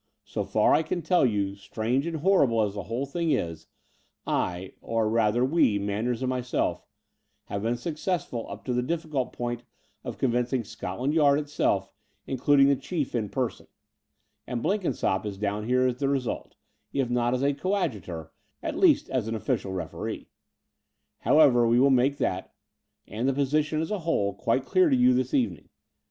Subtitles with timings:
[0.23, 3.67] So far I can tell you, strange and horrible as the whole thing is,
[4.25, 6.87] I— or rather we, Manders and myself—
[7.51, 9.61] ^have been successful up to the difficult point
[10.03, 11.91] of convincing Scotland Yard itself,
[12.25, 13.67] including the Chief in person;
[14.47, 16.55] and Blenkin sopp is down here as the result,
[16.91, 18.31] if not as a coad jutor,
[18.63, 20.29] at least as an official referee.
[21.19, 22.55] However, we will make that,
[23.07, 25.69] and the position as a whole, quite dear to you this evening.